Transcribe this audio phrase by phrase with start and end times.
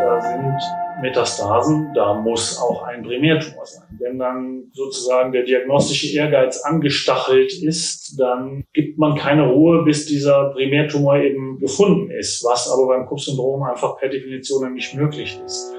[0.00, 0.58] Da sind
[1.00, 3.84] Metastasen, da muss auch ein Primärtumor sein.
[4.00, 10.50] Wenn dann sozusagen der diagnostische Ehrgeiz angestachelt ist, dann gibt man keine Ruhe, bis dieser
[10.54, 15.72] Primärtumor eben gefunden ist, was aber beim Kupf-Syndrom einfach per Definition nicht möglich ist.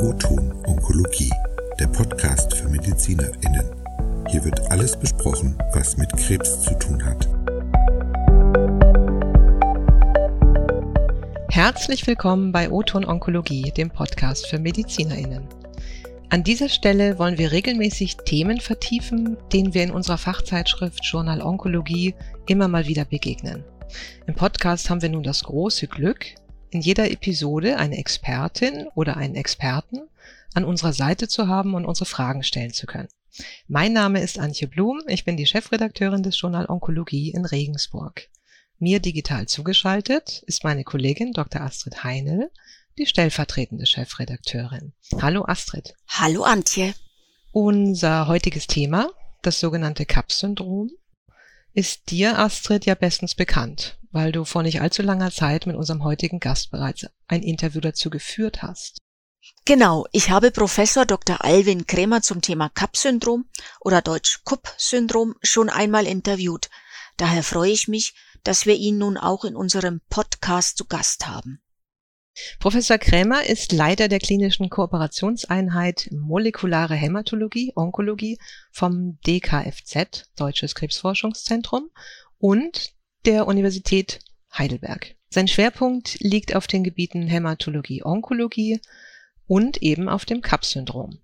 [0.00, 1.32] O-Ton Onkologie,
[1.80, 3.74] der Podcast für MedizinerInnen.
[4.28, 7.28] Hier wird alles besprochen, was mit Krebs zu tun hat.
[11.56, 15.48] Herzlich willkommen bei Oton Onkologie, dem Podcast für MedizinerInnen.
[16.28, 22.14] An dieser Stelle wollen wir regelmäßig Themen vertiefen, denen wir in unserer Fachzeitschrift Journal Onkologie
[22.46, 23.64] immer mal wieder begegnen.
[24.26, 26.26] Im Podcast haben wir nun das große Glück,
[26.68, 30.02] in jeder Episode eine Expertin oder einen Experten
[30.52, 33.08] an unserer Seite zu haben und unsere Fragen stellen zu können.
[33.66, 38.28] Mein Name ist Antje Blum, ich bin die Chefredakteurin des Journal Onkologie in Regensburg.
[38.78, 41.62] Mir digital zugeschaltet ist meine Kollegin Dr.
[41.62, 42.50] Astrid Heinel,
[42.98, 44.92] die stellvertretende Chefredakteurin.
[45.18, 45.94] Hallo Astrid.
[46.08, 46.94] Hallo Antje.
[47.52, 49.08] Unser heutiges Thema,
[49.40, 50.90] das sogenannte CAP-Syndrom,
[51.72, 56.04] ist dir, Astrid, ja bestens bekannt, weil du vor nicht allzu langer Zeit mit unserem
[56.04, 58.98] heutigen Gast bereits ein Interview dazu geführt hast.
[59.64, 61.42] Genau, ich habe Professor Dr.
[61.42, 63.46] Alwin Krämer zum Thema CAP-Syndrom
[63.80, 66.68] oder Deutsch KUP-Syndrom schon einmal interviewt.
[67.16, 68.14] Daher freue ich mich,
[68.46, 71.60] dass wir ihn nun auch in unserem Podcast zu Gast haben.
[72.60, 78.38] Professor Krämer ist Leiter der klinischen Kooperationseinheit Molekulare Hämatologie, Onkologie
[78.70, 81.90] vom DKFZ, Deutsches Krebsforschungszentrum,
[82.38, 82.92] und
[83.24, 84.20] der Universität
[84.56, 85.16] Heidelberg.
[85.28, 88.80] Sein Schwerpunkt liegt auf den Gebieten Hämatologie, Onkologie
[89.46, 91.18] und eben auf dem CAP-Syndrom.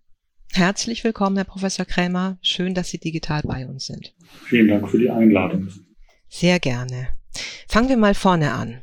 [0.52, 2.38] Herzlich willkommen, Herr Professor Krämer.
[2.42, 4.14] Schön, dass Sie digital bei uns sind.
[4.46, 5.68] Vielen Dank für die Einladung.
[6.34, 7.08] Sehr gerne.
[7.68, 8.80] Fangen wir mal vorne an.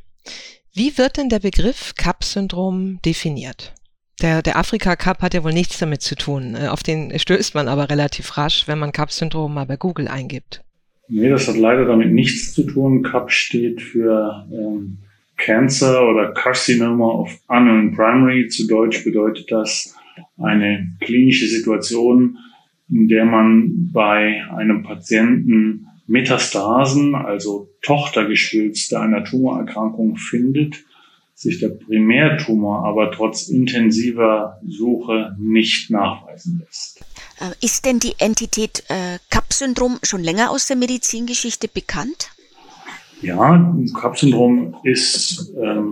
[0.72, 3.74] Wie wird denn der Begriff CAP-Syndrom definiert?
[4.22, 6.56] Der, der Afrika-Cup hat ja wohl nichts damit zu tun.
[6.56, 10.64] Äh, auf den stößt man aber relativ rasch, wenn man CAP-Syndrom mal bei Google eingibt.
[11.08, 13.02] Nee, das hat leider damit nichts zu tun.
[13.02, 15.00] CAP steht für ähm,
[15.38, 18.48] Cancer oder Carcinoma of Unknown Primary.
[18.48, 19.96] Zu Deutsch bedeutet das
[20.38, 22.38] eine klinische Situation,
[22.92, 30.84] in der man bei einem Patienten Metastasen, also Tochtergeschwülste einer Tumorerkrankung findet,
[31.36, 37.00] sich der Primärtumor aber trotz intensiver Suche nicht nachweisen lässt.
[37.40, 42.32] Äh, ist denn die Entität äh, CAP-Syndrom schon länger aus der Medizingeschichte bekannt?
[43.22, 45.89] Ja, CAP-Syndrom ist ähm,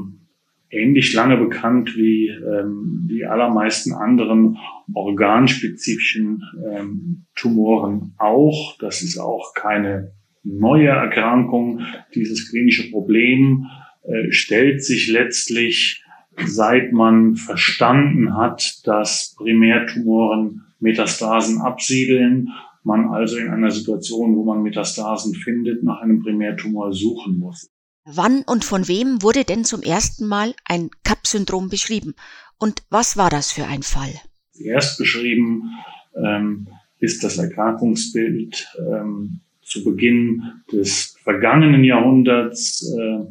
[0.69, 4.57] ähnlich lange bekannt wie ähm, die allermeisten anderen
[4.93, 8.77] organspezifischen ähm, Tumoren auch.
[8.79, 10.13] Das ist auch keine
[10.43, 11.81] neue Erkrankung.
[12.15, 13.67] Dieses klinische Problem
[14.03, 16.03] äh, stellt sich letztlich,
[16.45, 22.49] seit man verstanden hat, dass Primärtumoren Metastasen absiedeln,
[22.83, 27.69] man also in einer Situation, wo man Metastasen findet, nach einem Primärtumor suchen muss.
[28.09, 32.15] Wann und von wem wurde denn zum ersten Mal ein CAP-Syndrom beschrieben?
[32.57, 34.13] Und was war das für ein Fall?
[34.57, 35.71] Erst beschrieben
[36.15, 36.69] ähm,
[36.99, 40.41] ist das Erkrankungsbild ähm, zu Beginn
[40.71, 43.25] des vergangenen Jahrhunderts äh,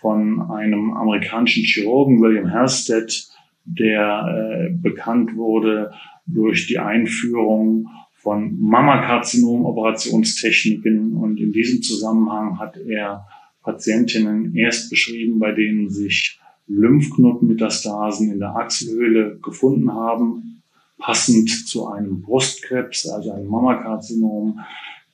[0.00, 3.28] von einem amerikanischen Chirurgen, William Herstead,
[3.66, 5.92] der äh, bekannt wurde
[6.24, 11.18] durch die Einführung von Mammakarzinom-Operationstechniken.
[11.18, 13.26] Und in diesem Zusammenhang hat er
[13.62, 20.62] Patientinnen erst beschrieben, bei denen sich Lymphknotenmetastasen in der Achselhöhle gefunden haben,
[20.98, 24.60] passend zu einem Brustkrebs, also einem Mammakarzinom,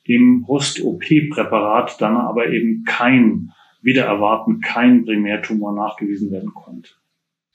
[0.03, 3.51] im Brust-OP-Präparat dann aber eben kein,
[3.81, 6.89] wieder erwarten, kein Primärtumor nachgewiesen werden konnte.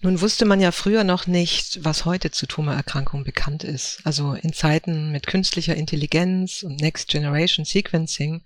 [0.03, 4.03] Nun wusste man ja früher noch nicht, was heute zu Tumorerkrankungen bekannt ist.
[4.05, 8.43] Also in Zeiten mit künstlicher Intelligenz und Next Generation Sequencing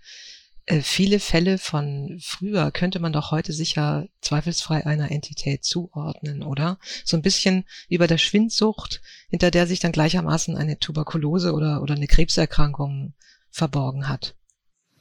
[0.83, 6.79] viele Fälle von früher könnte man doch heute sicher zweifelsfrei einer Entität zuordnen, oder?
[7.05, 9.01] So ein bisschen wie bei der Schwindsucht,
[9.31, 13.15] hinter der sich dann gleichermaßen eine Tuberkulose oder, oder eine Krebserkrankung
[13.51, 14.35] verborgen hat.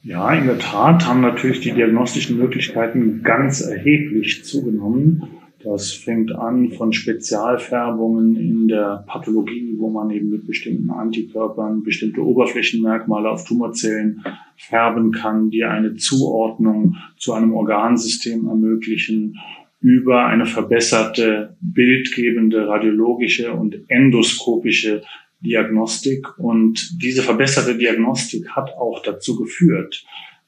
[0.02, 5.37] Ja, in der Tat haben natürlich die diagnostischen Möglichkeiten ganz erheblich zugenommen.
[5.64, 12.24] Das fängt an von Spezialfärbungen in der Pathologie, wo man eben mit bestimmten Antikörpern bestimmte
[12.24, 14.22] Oberflächenmerkmale auf Tumorzellen
[14.56, 19.36] färben kann, die eine Zuordnung zu einem Organsystem ermöglichen,
[19.80, 25.02] über eine verbesserte bildgebende radiologische und endoskopische
[25.40, 26.38] Diagnostik.
[26.38, 30.04] Und diese verbesserte Diagnostik hat auch dazu geführt,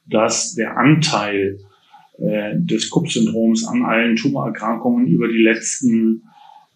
[0.07, 1.59] dass der Anteil
[2.21, 6.25] äh, des Kupp-Syndroms an allen Tumorerkrankungen über die letzten,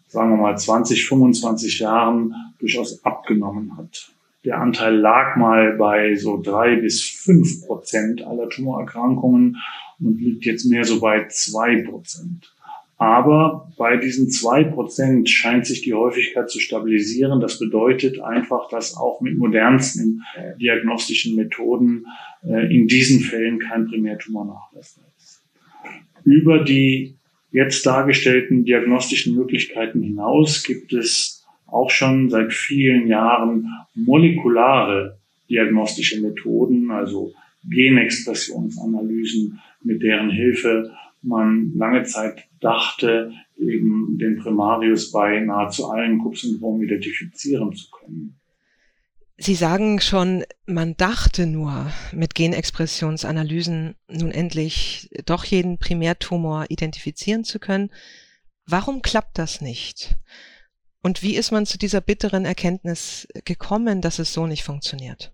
[0.07, 4.11] sagen wir mal, 20, 25 Jahren durchaus abgenommen hat.
[4.43, 9.57] Der Anteil lag mal bei so drei bis fünf Prozent aller Tumorerkrankungen
[9.99, 12.51] und liegt jetzt mehr so bei zwei Prozent.
[12.97, 17.41] Aber bei diesen zwei Prozent scheint sich die Häufigkeit zu stabilisieren.
[17.41, 20.23] Das bedeutet einfach, dass auch mit modernsten
[20.59, 22.05] diagnostischen Methoden
[22.43, 25.04] äh, in diesen Fällen kein Primärtumor nachweisbar ist.
[26.25, 27.15] Über die
[27.51, 35.19] jetzt dargestellten diagnostischen Möglichkeiten hinaus gibt es auch schon seit vielen Jahren molekulare
[35.49, 37.31] diagnostische Methoden, also
[37.69, 40.91] Genexpressionsanalysen, mit deren Hilfe
[41.21, 48.35] man lange Zeit dachte, eben den Primarius bei nahezu allen Kupp-Syndromen identifizieren zu können.
[49.37, 57.59] Sie sagen schon, man dachte nur, mit Genexpressionsanalysen nun endlich doch jeden Primärtumor identifizieren zu
[57.59, 57.91] können.
[58.65, 60.15] Warum klappt das nicht?
[61.01, 65.33] Und wie ist man zu dieser bitteren Erkenntnis gekommen, dass es so nicht funktioniert?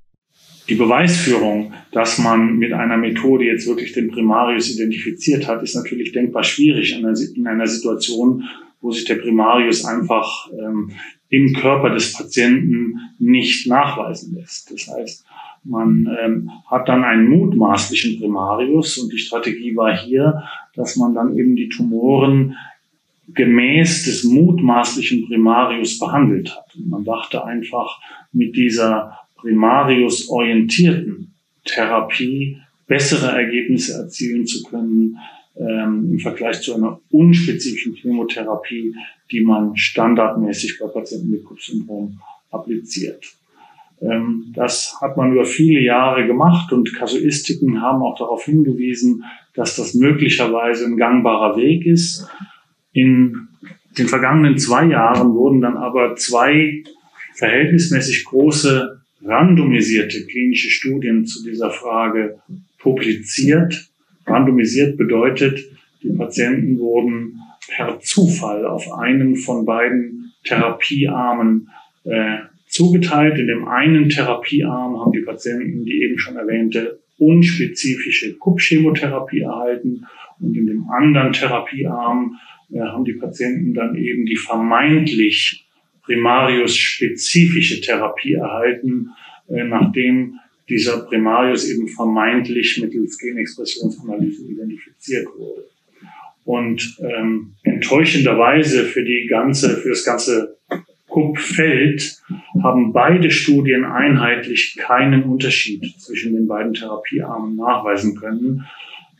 [0.67, 6.11] Die Beweisführung, dass man mit einer Methode jetzt wirklich den Primarius identifiziert hat, ist natürlich
[6.11, 8.43] denkbar schwierig in einer Situation,
[8.79, 10.91] wo sich der Primarius einfach ähm,
[11.31, 14.69] im Körper des Patienten nicht nachweisen lässt.
[14.71, 15.25] Das heißt,
[15.63, 20.43] man ähm, hat dann einen mutmaßlichen Primarius und die Strategie war hier,
[20.75, 22.57] dass man dann eben die Tumoren
[23.33, 26.75] gemäß des mutmaßlichen Primarius behandelt hat.
[26.75, 28.01] Und man dachte einfach,
[28.33, 32.57] mit dieser primarius-orientierten Therapie
[32.87, 35.17] bessere Ergebnisse erzielen zu können
[35.55, 38.95] ähm, im Vergleich zu einer unspezifischen Chemotherapie,
[39.31, 42.19] die man standardmäßig bei Patienten mit Kupp-Syndrom
[42.51, 43.25] appliziert.
[44.01, 49.75] Ähm, das hat man über viele Jahre gemacht und Kasuistiken haben auch darauf hingewiesen, dass
[49.75, 52.27] das möglicherweise ein gangbarer Weg ist.
[52.93, 53.47] In
[53.97, 56.83] den vergangenen zwei Jahren wurden dann aber zwei
[57.35, 62.39] verhältnismäßig große randomisierte klinische Studien zu dieser Frage
[62.79, 63.90] publiziert.
[64.25, 65.59] Randomisiert bedeutet,
[66.03, 71.69] die Patienten wurden per Zufall auf einen von beiden Therapiearmen
[72.03, 72.37] äh,
[72.67, 73.37] zugeteilt.
[73.37, 80.07] In dem einen Therapiearm haben die Patienten die eben schon erwähnte unspezifische Kupp-Chemotherapie erhalten
[80.39, 82.35] und in dem anderen Therapiearm
[82.73, 85.67] äh, haben die Patienten dann eben die vermeintlich
[86.03, 89.11] Primarius-spezifische Therapie erhalten,
[89.49, 90.39] äh, nachdem
[90.71, 95.65] dieser Primarius eben vermeintlich mittels Genexpressionsanalyse identifiziert wurde.
[96.43, 100.57] Und ähm, enttäuschenderweise für die ganze, für das ganze
[101.07, 102.19] Kuppfeld
[102.63, 108.65] haben beide Studien einheitlich keinen Unterschied zwischen den beiden Therapiearmen nachweisen können,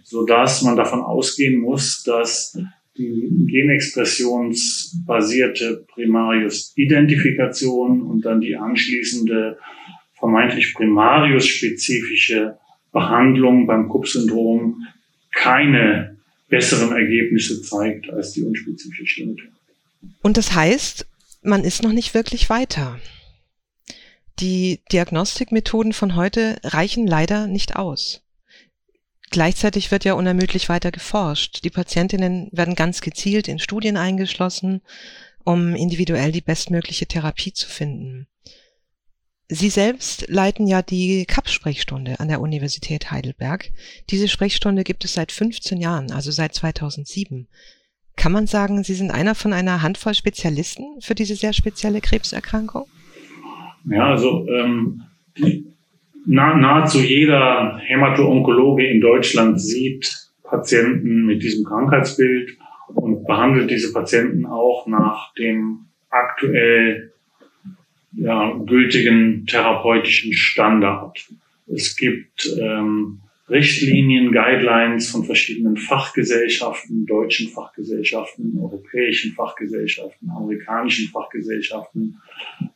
[0.04, 2.58] so dass man davon ausgehen muss, dass
[2.98, 9.58] die genexpressionsbasierte Primarius-Identifikation und dann die anschließende
[10.22, 12.58] vermeintlich primarius-spezifische
[12.94, 14.88] Behandlung beim Kupp-Syndrom
[15.34, 19.56] keine besseren Ergebnisse zeigt als die unspezifische Chemotherapie.
[20.22, 21.08] Und das heißt,
[21.42, 23.00] man ist noch nicht wirklich weiter.
[24.40, 28.24] Die Diagnostikmethoden von heute reichen leider nicht aus.
[29.30, 31.64] Gleichzeitig wird ja unermüdlich weiter geforscht.
[31.64, 34.82] Die Patientinnen werden ganz gezielt in Studien eingeschlossen,
[35.46, 38.28] um individuell die bestmögliche Therapie zu finden.
[39.54, 43.66] Sie selbst leiten ja die CAP-Sprechstunde an der Universität Heidelberg.
[44.10, 47.50] Diese Sprechstunde gibt es seit 15 Jahren, also seit 2007.
[48.16, 52.86] Kann man sagen, Sie sind einer von einer Handvoll Spezialisten für diese sehr spezielle Krebserkrankung?
[53.90, 55.04] Ja, also ähm,
[55.38, 55.66] die
[56.26, 62.58] na, nahezu jeder Hämato-Onkologe in Deutschland sieht Patienten mit diesem Krankheitsbild
[62.96, 67.11] und behandelt diese Patienten auch nach dem aktuell
[68.14, 71.18] ja, gültigen therapeutischen Standard.
[71.68, 82.22] Es gibt ähm, Richtlinien, Guidelines von verschiedenen Fachgesellschaften, deutschen Fachgesellschaften, europäischen Fachgesellschaften, amerikanischen Fachgesellschaften,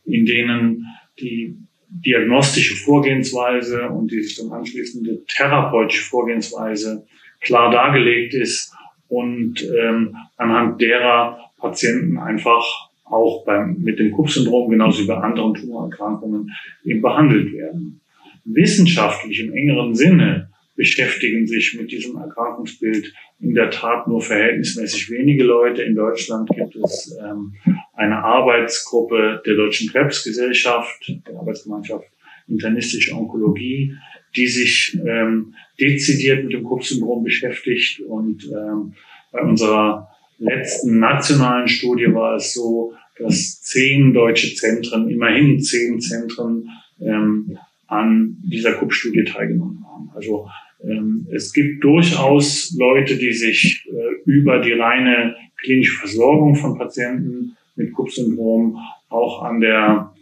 [0.06, 0.86] in denen
[1.20, 1.56] die
[1.88, 7.06] diagnostische Vorgehensweise und die sich dann anschließende therapeutische Vorgehensweise
[7.40, 8.74] klar dargelegt ist
[9.08, 15.54] und ähm, anhand derer Patienten einfach auch beim, mit dem Kupp-Syndrom genauso wie bei anderen
[15.54, 16.52] Tumorerkrankungen
[16.84, 18.02] eben behandelt werden.
[18.44, 25.44] Wissenschaftlich im engeren Sinne beschäftigen sich mit diesem Erkrankungsbild in der Tat nur verhältnismäßig wenige
[25.44, 25.84] Leute.
[25.84, 27.54] In Deutschland gibt es ähm,
[27.94, 32.06] eine Arbeitsgruppe der Deutschen Krebsgesellschaft, der Arbeitsgemeinschaft
[32.48, 33.94] internistische Onkologie,
[34.36, 38.02] die sich ähm, dezidiert mit dem Krupp-Syndrom beschäftigt.
[38.02, 38.94] Und ähm,
[39.32, 46.70] bei unserer letzten nationalen Studie war es so, dass zehn deutsche Zentren, immerhin zehn Zentren,
[47.00, 50.10] ähm, an dieser Krupp-Studie teilgenommen haben.
[50.16, 50.48] Also
[50.84, 57.56] ähm, es gibt durchaus Leute, die sich äh, über die reine klinische Versorgung von Patienten
[57.76, 58.78] mit Krupp-Syndrom
[59.10, 60.14] auch an der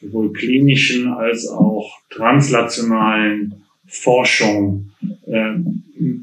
[0.00, 4.90] sowohl klinischen als auch translationalen Forschung
[5.26, 5.54] äh,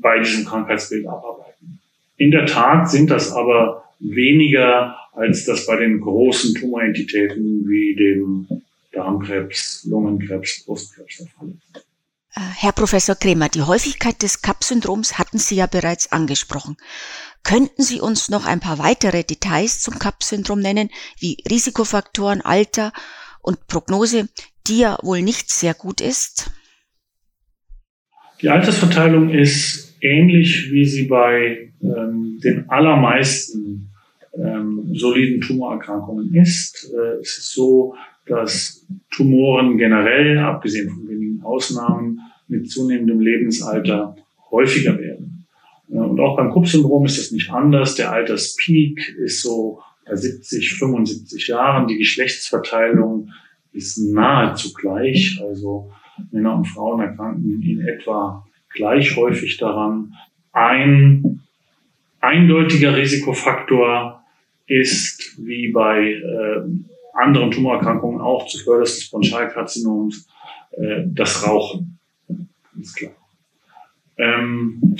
[0.01, 1.42] bei diesem Krankheitsbild abarbeiten.
[2.23, 8.61] In der Tat sind das aber weniger, als das bei den großen Tumorentitäten wie dem
[8.93, 11.85] Darmkrebs, Lungenkrebs, Brustkrebs der Fall ist.
[12.33, 16.77] Äh, Herr Professor Kremer, die Häufigkeit des CAP-Syndroms hatten Sie ja bereits angesprochen.
[17.43, 22.93] Könnten Sie uns noch ein paar weitere Details zum CAP-Syndrom nennen, wie Risikofaktoren, Alter
[23.41, 24.29] und Prognose,
[24.67, 26.51] die ja wohl nicht sehr gut ist?
[28.41, 33.89] Die Altersverteilung ist ähnlich, wie sie bei ähm, den allermeisten
[34.37, 36.91] ähm, soliden Tumorerkrankungen ist.
[36.93, 37.95] Äh, es ist so,
[38.25, 44.15] dass Tumoren generell, abgesehen von wenigen Ausnahmen, mit zunehmendem Lebensalter
[44.51, 45.45] häufiger werden.
[45.89, 47.95] Äh, und auch beim Krupp-Syndrom ist das nicht anders.
[47.95, 51.87] Der Alterspeak ist so bei 70, 75 Jahren.
[51.87, 53.29] Die Geschlechtsverteilung
[53.71, 55.39] ist nahezu gleich.
[55.41, 55.91] Also
[56.31, 60.13] Männer und Frauen erkranken in etwa gleich häufig daran.
[60.51, 61.41] Ein
[62.19, 64.23] eindeutiger Risikofaktor
[64.67, 66.61] ist, wie bei äh,
[67.13, 70.27] anderen Tumorerkrankungen auch zuvörderst des Bronchialkarzinoms,
[70.71, 71.99] äh, das Rauchen.
[72.73, 73.11] Ganz klar.
[74.17, 74.95] Ähm,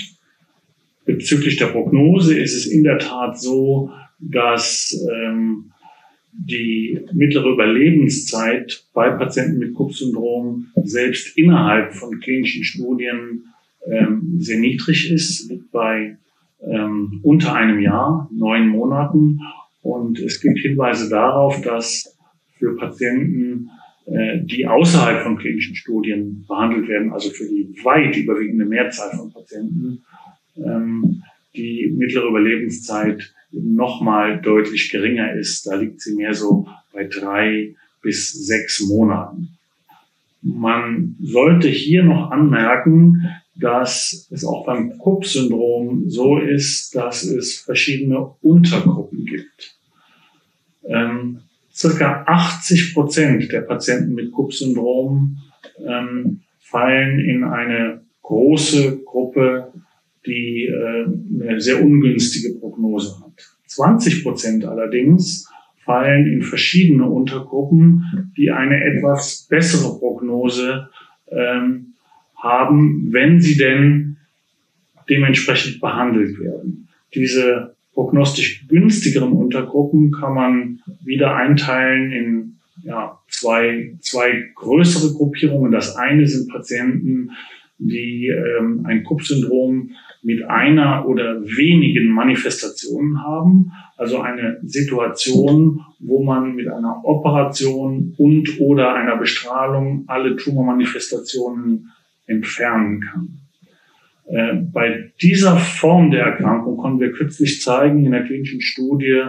[1.06, 5.72] bezüglich der Prognose ist es in der Tat so, dass ähm,
[6.32, 13.53] die mittlere Überlebenszeit bei Patienten mit Kupp-Syndrom selbst innerhalb von klinischen Studien
[13.90, 16.18] ähm, sehr niedrig ist, liegt bei
[16.62, 19.40] ähm, unter einem Jahr, neun Monaten.
[19.82, 22.18] Und es gibt Hinweise darauf, dass
[22.58, 23.70] für Patienten,
[24.06, 29.34] äh, die außerhalb von klinischen Studien behandelt werden, also für die weit überwiegende Mehrzahl von
[29.34, 30.04] Patienten,
[30.58, 31.24] ähm,
[31.56, 35.68] die mittlere Überlebenszeit nochmal deutlich geringer ist.
[35.68, 39.50] Da liegt sie mehr so bei drei bis sechs Monaten.
[40.42, 43.24] Man sollte hier noch anmerken,
[43.56, 49.78] dass es auch beim Cook-Syndrom so ist, dass es verschiedene Untergruppen gibt.
[50.86, 51.42] Ähm,
[51.74, 55.38] circa 80 Prozent der Patienten mit Cook-Syndrom
[55.88, 59.72] ähm, fallen in eine große Gruppe,
[60.26, 61.06] die äh,
[61.44, 63.34] eine sehr ungünstige Prognose hat.
[63.68, 65.48] 20 Prozent allerdings
[65.84, 70.90] fallen in verschiedene Untergruppen, die eine etwas bessere Prognose
[71.30, 71.93] ähm,
[72.44, 74.18] haben, wenn sie denn
[75.10, 76.90] dementsprechend behandelt werden.
[77.16, 85.72] Diese prognostisch günstigeren Untergruppen kann man wieder einteilen in ja, zwei, zwei größere Gruppierungen.
[85.72, 87.32] Das eine sind Patienten,
[87.78, 96.56] die ähm, ein Kupp-Syndrom mit einer oder wenigen Manifestationen haben, also eine Situation, wo man
[96.56, 101.92] mit einer Operation und oder einer Bestrahlung alle Tumormanifestationen
[102.26, 103.40] entfernen kann.
[104.26, 109.22] Äh, bei dieser Form der Erkrankung konnten wir kürzlich zeigen in der klinischen Studie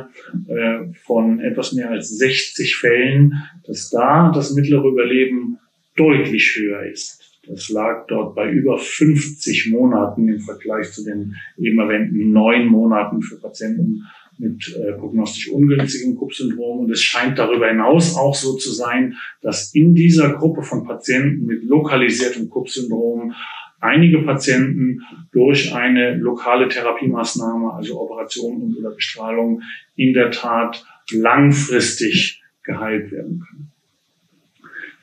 [0.49, 3.35] äh, von etwas mehr als 60 Fällen,
[3.67, 5.59] dass da das mittlere Überleben
[5.97, 7.21] deutlich höher ist.
[7.47, 13.21] Das lag dort bei über 50 Monaten im Vergleich zu den eben erwähnten neun Monaten
[13.21, 14.05] für Patienten
[14.38, 16.81] mit äh, prognostisch ungünstigem Krupp-Syndrom.
[16.81, 21.47] Und es scheint darüber hinaus auch so zu sein, dass in dieser Gruppe von Patienten
[21.47, 23.35] mit lokalisiertem Krupp-Syndrom
[23.81, 29.62] einige Patienten durch eine lokale Therapiemaßnahme, also Operation und oder Bestrahlung,
[29.95, 33.71] in der Tat langfristig geheilt werden können.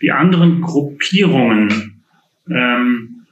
[0.01, 2.03] Die anderen Gruppierungen
[2.50, 3.27] ähm,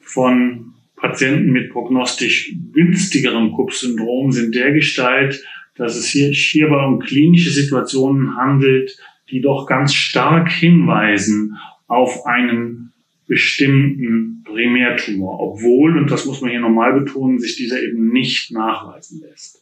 [0.00, 0.71] von
[1.02, 5.42] Patienten mit prognostisch günstigerem Kupp-Syndrom sind der Gestalt,
[5.74, 8.96] dass es hier hierbei um klinische Situationen handelt,
[9.30, 11.56] die doch ganz stark hinweisen
[11.88, 12.92] auf einen
[13.26, 19.22] bestimmten Primärtumor, obwohl, und das muss man hier nochmal betonen, sich dieser eben nicht nachweisen
[19.28, 19.60] lässt.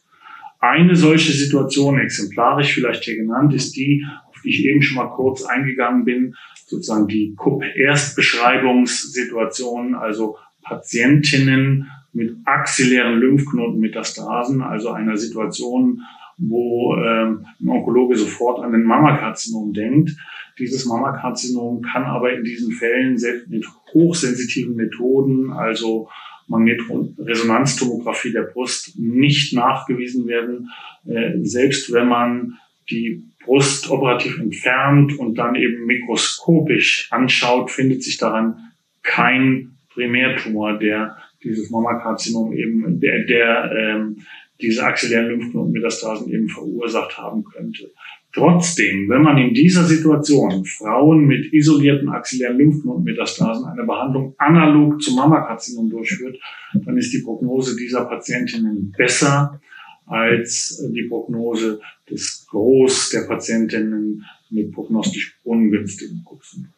[0.59, 5.09] Eine solche Situation, exemplarisch vielleicht hier genannt, ist die, auf die ich eben schon mal
[5.09, 6.35] kurz eingegangen bin,
[6.67, 16.01] sozusagen die KUP-Erstbeschreibungssituation, also Patientinnen mit axillären Lymphknotenmetastasen, also einer Situation,
[16.37, 20.17] wo ähm, ein Onkologe sofort an den Mammakarzinom denkt.
[20.59, 26.09] Dieses Mammakarzinom kann aber in diesen Fällen selbst mit hochsensitiven Methoden, also
[26.47, 30.69] Magnetresonanztomographie der Brust, nicht nachgewiesen werden,
[31.07, 32.57] äh, selbst wenn man
[32.89, 41.17] die Brust operativ entfernt und dann eben mikroskopisch anschaut, findet sich daran kein Primärtumor, der
[41.43, 44.17] dieses Mammakarzinom eben, der, der ähm,
[44.61, 47.91] diese axillären Lymphknotenmetastasen eben verursacht haben könnte.
[48.33, 55.15] Trotzdem, wenn man in dieser Situation Frauen mit isolierten axillären Lymphknotenmetastasen eine Behandlung analog zum
[55.15, 56.39] Mammakarzinom durchführt,
[56.73, 59.59] dann ist die Prognose dieser Patientinnen besser
[60.05, 66.73] als die Prognose des Groß der Patientinnen mit prognostisch ungünstigen Kuxen.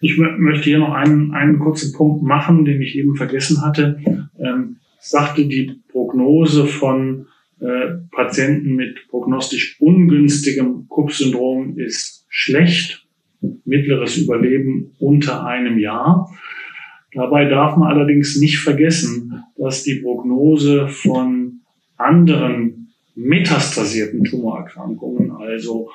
[0.00, 3.98] Ich möchte hier noch einen, einen kurzen Punkt machen, den ich eben vergessen hatte.
[4.38, 7.26] Ähm, sagte, die Prognose von
[7.60, 13.06] äh, Patienten mit prognostisch ungünstigem Kupp-Syndrom ist schlecht.
[13.64, 16.30] Mittleres Überleben unter einem Jahr.
[17.12, 21.60] Dabei darf man allerdings nicht vergessen, dass die Prognose von
[21.96, 25.88] anderen metastasierten Tumorerkrankungen, also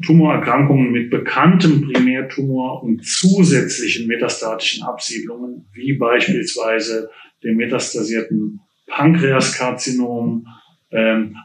[0.00, 7.10] Tumorerkrankungen mit bekanntem Primärtumor und zusätzlichen metastatischen Absiedlungen, wie beispielsweise
[7.42, 10.46] dem metastasierten Pankreaskarzinom,
[10.90, 11.36] ähm,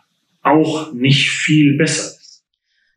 [0.42, 2.44] auch nicht viel besser ist.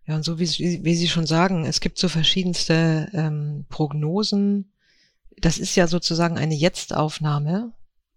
[0.07, 0.47] Ja, und so wie,
[0.85, 4.73] wie Sie schon sagen, es gibt so verschiedenste ähm, Prognosen.
[5.39, 7.73] Das ist ja sozusagen eine Jetzt-Aufnahme.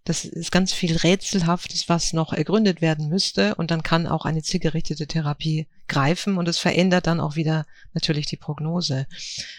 [0.06, 3.56] Das ist ganz viel Rätselhaftes, was noch ergründet werden müsste.
[3.56, 8.28] Und dann kann auch eine zielgerichtete Therapie greifen und es verändert dann auch wieder natürlich
[8.28, 9.08] die Prognose.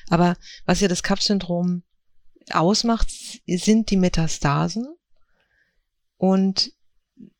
[0.08, 1.82] Aber was ja das CAP-Syndrom
[2.52, 3.08] ausmacht,
[3.46, 4.86] sind die Metastasen
[6.16, 6.72] und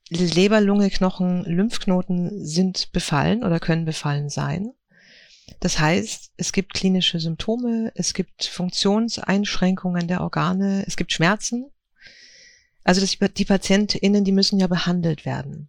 [0.08, 4.72] Leber, Lunge, Knochen, Lymphknoten sind befallen oder können befallen sein.
[5.60, 11.70] Das heißt, es gibt klinische Symptome, es gibt Funktionseinschränkungen der Organe, es gibt Schmerzen
[12.86, 15.68] also das, die PatientInnen, die müssen ja behandelt werden.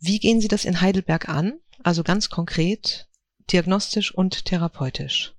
[0.00, 1.54] Wie gehen Sie das in Heidelberg an?
[1.82, 3.08] Also ganz konkret,
[3.52, 5.34] diagnostisch und therapeutisch.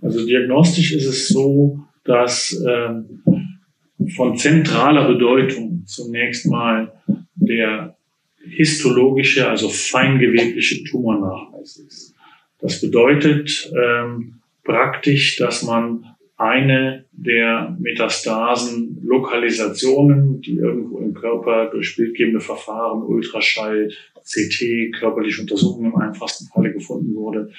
[0.00, 2.88] Also diagnostisch ist es so, dass äh,
[4.14, 7.02] von zentraler Bedeutung zunächst mal
[7.34, 7.98] der
[8.48, 12.14] histologische, also feingewebliche Tumornachweis ist.
[12.60, 21.96] Das bedeutet ähm, praktisch, dass man eine der Metastasen Lokalisationen, die irgendwo im Körper durch
[21.96, 23.90] bildgebende Verfahren, Ultraschall,
[24.22, 27.50] CT, körperliche Untersuchungen im einfachsten Falle gefunden wurde,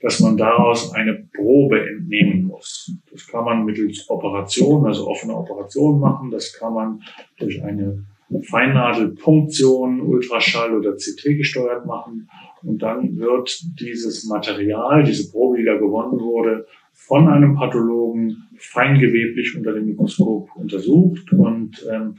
[0.00, 2.92] dass man daraus eine Probe entnehmen muss.
[3.10, 6.30] Das kann man mittels Operation, also offene Operation machen.
[6.30, 7.02] Das kann man
[7.38, 8.04] durch eine
[8.42, 12.28] Feinnadelpunktion, Ultraschall oder CT gesteuert machen.
[12.62, 16.66] Und dann wird dieses Material, diese Probe, die da gewonnen wurde,
[16.96, 22.16] von einem Pathologen feingeweblich unter dem Mikroskop untersucht und ähm,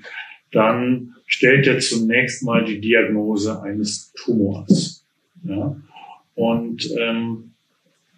[0.52, 5.06] dann stellt er zunächst mal die Diagnose eines Tumors.
[5.44, 5.76] Ja?
[6.36, 7.52] Und ähm,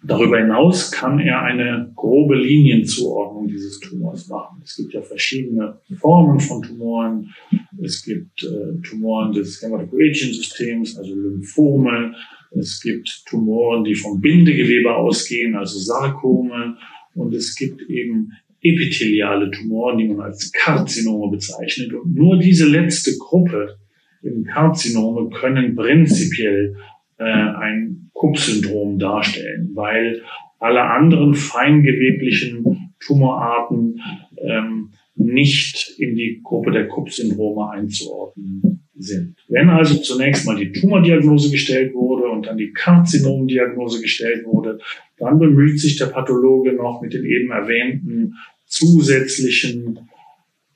[0.04, 4.60] darüber hinaus kann er eine grobe Linienzuordnung dieses Tumors machen.
[4.62, 7.34] Es gibt ja verschiedene Formen von Tumoren.
[7.82, 12.14] Es gibt äh, Tumoren des Hämatopoetien-Systems, also Lymphome.
[12.50, 16.76] Es gibt Tumoren, die vom Bindegewebe ausgehen, also Sarkome.
[17.14, 18.32] Und es gibt eben
[18.62, 21.92] epitheliale Tumoren, die man als Karzinome bezeichnet.
[21.92, 23.78] Und nur diese letzte Gruppe,
[24.22, 26.76] eben Karzinome, können prinzipiell
[27.18, 30.22] äh, ein Kupp-Syndrom darstellen, weil
[30.58, 34.00] alle anderen feingeweblichen Tumorarten
[34.36, 39.36] ähm, nicht in die Gruppe der Kupp-Syndrome einzuordnen sind.
[39.48, 44.78] Wenn also zunächst mal die Tumordiagnose gestellt wurde und dann die Karzinomdiagnose gestellt wurde,
[45.18, 48.34] dann bemüht sich der Pathologe noch mit den eben erwähnten
[48.66, 50.08] zusätzlichen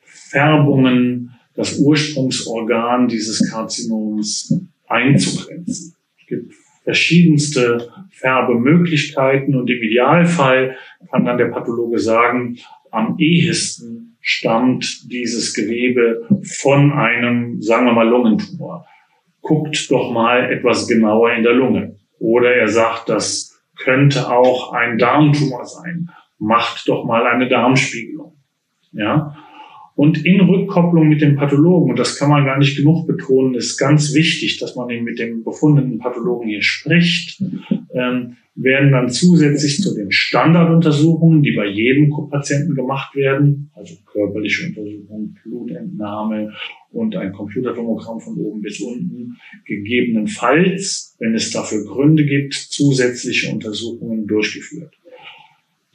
[0.00, 4.52] Färbungen das Ursprungsorgan dieses Karzinoms
[4.88, 5.94] einzugrenzen.
[6.18, 10.76] Es gibt verschiedenste Färbemöglichkeiten und im Idealfall
[11.10, 12.58] kann dann der Pathologe sagen,
[12.90, 16.26] am ehesten stammt dieses Gewebe
[16.58, 18.86] von einem, sagen wir mal, Lungentumor.
[19.42, 21.96] Guckt doch mal etwas genauer in der Lunge.
[22.18, 26.08] Oder er sagt, das könnte auch ein Darmtumor sein.
[26.38, 28.32] Macht doch mal eine Darmspiegelung.
[28.92, 29.36] Ja.
[29.94, 33.76] Und in Rückkopplung mit dem Pathologen, und das kann man gar nicht genug betonen, ist
[33.76, 37.42] ganz wichtig, dass man eben mit dem befundenen Pathologen hier spricht,
[37.92, 44.68] ähm, werden dann zusätzlich zu den Standarduntersuchungen, die bei jedem Patienten gemacht werden, also körperliche
[44.68, 46.52] Untersuchungen, Blutentnahme
[46.92, 54.26] und ein Computertomogramm von oben bis unten, gegebenenfalls, wenn es dafür Gründe gibt, zusätzliche Untersuchungen
[54.26, 54.94] durchgeführt.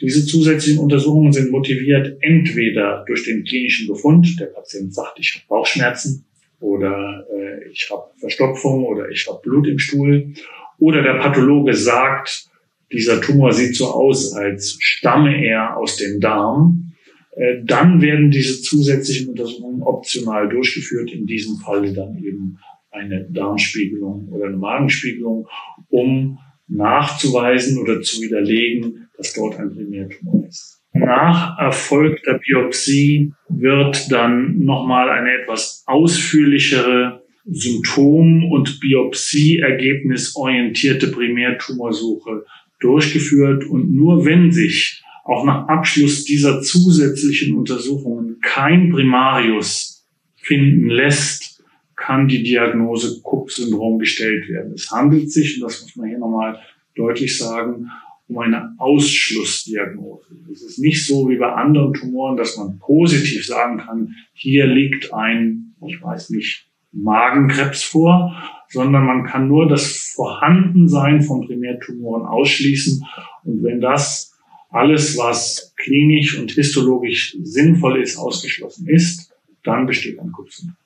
[0.01, 5.45] Diese zusätzlichen Untersuchungen sind motiviert entweder durch den klinischen Befund, der Patient sagt, ich habe
[5.47, 6.25] Bauchschmerzen
[6.59, 10.33] oder äh, ich habe Verstopfung oder ich habe Blut im Stuhl,
[10.77, 12.48] oder der Pathologe sagt,
[12.91, 16.93] dieser Tumor sieht so aus, als stamme er aus dem Darm,
[17.35, 22.57] äh, dann werden diese zusätzlichen Untersuchungen optional durchgeführt, in diesem Fall dann eben
[22.91, 25.47] eine Darmspiegelung oder eine Magenspiegelung,
[25.89, 30.81] um nachzuweisen oder zu widerlegen, dass dort ein Primärtumor ist.
[30.93, 42.45] Nach Erfolg der Biopsie wird dann nochmal eine etwas ausführlichere Symptom- und Biopsieergebnisorientierte Primärtumorsuche
[42.79, 51.63] durchgeführt und nur wenn sich auch nach Abschluss dieser zusätzlichen Untersuchungen kein Primarius finden lässt,
[51.95, 54.73] kann die Diagnose Cook-Syndrom gestellt werden.
[54.73, 56.59] Es handelt sich, und das muss man hier nochmal
[56.95, 57.89] deutlich sagen,
[58.27, 60.35] um eine Ausschlussdiagnose.
[60.51, 65.13] Es ist nicht so wie bei anderen Tumoren, dass man positiv sagen kann, hier liegt
[65.13, 68.35] ein, ich weiß nicht, Magenkrebs vor,
[68.69, 73.03] sondern man kann nur das Vorhandensein von Primärtumoren ausschließen.
[73.43, 74.33] Und wenn das
[74.69, 80.77] alles, was klinisch und histologisch sinnvoll ist, ausgeschlossen ist, dann besteht ein Kupfen.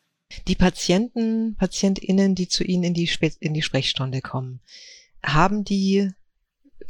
[0.48, 4.62] Die Patienten, PatientInnen, die zu Ihnen in die, Spe in die Sprechstunde kommen,
[5.24, 6.10] haben die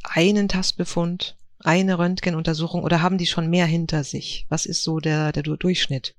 [0.03, 4.45] einen Tastbefund, eine Röntgenuntersuchung oder haben die schon mehr hinter sich?
[4.49, 6.15] Was ist so der, der Durchschnitt?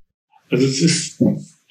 [0.50, 1.22] Also es ist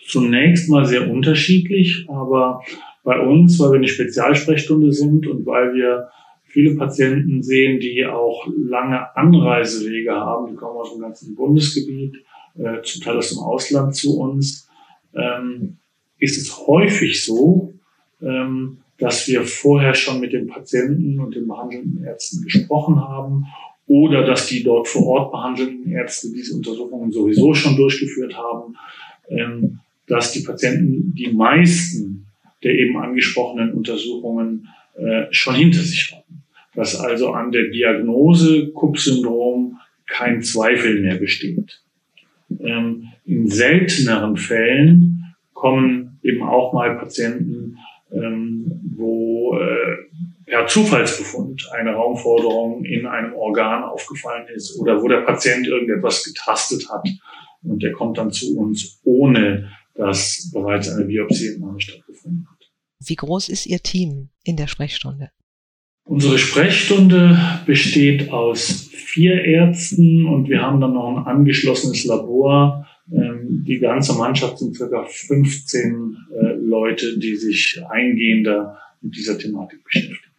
[0.07, 2.61] zunächst mal sehr unterschiedlich, aber
[3.03, 6.09] bei uns, weil wir eine Spezialsprechstunde sind und weil wir
[6.45, 12.15] viele Patienten sehen, die auch lange Anreisewege haben, die kommen aus dem ganzen Bundesgebiet,
[12.57, 14.69] äh, zum Teil aus dem Ausland zu uns,
[15.15, 15.77] ähm,
[16.19, 17.73] ist es häufig so,
[18.21, 23.47] ähm, dass wir vorher schon mit den Patienten und den behandelnden Ärzten gesprochen haben
[23.87, 28.77] oder dass die dort vor Ort behandelnden Ärzte diese Untersuchungen sowieso schon durchgeführt haben.
[29.27, 29.79] Ähm,
[30.13, 32.27] dass die Patienten die meisten
[32.63, 36.43] der eben angesprochenen Untersuchungen äh, schon hinter sich haben.
[36.75, 41.81] Dass also an der Diagnose Cook-Syndrom kein Zweifel mehr besteht.
[42.59, 47.79] Ähm, in selteneren Fällen kommen eben auch mal Patienten,
[48.11, 49.97] ähm, wo äh,
[50.45, 56.87] per Zufallsbefund eine Raumforderung in einem Organ aufgefallen ist oder wo der Patient irgendetwas getastet
[56.89, 57.07] hat
[57.63, 62.71] und der kommt dann zu uns ohne dass bereits eine Biopsieentnahme stattgefunden hat.
[63.05, 65.29] Wie groß ist Ihr Team in der Sprechstunde?
[66.05, 72.85] Unsere Sprechstunde besteht aus vier Ärzten und wir haben dann noch ein angeschlossenes Labor.
[73.11, 79.83] Ähm, die ganze Mannschaft sind circa 15 äh, Leute, die sich eingehender mit dieser Thematik
[79.83, 80.33] beschäftigen.